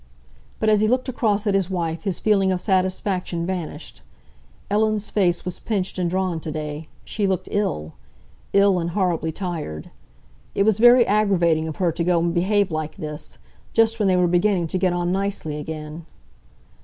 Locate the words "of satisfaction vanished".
2.51-4.01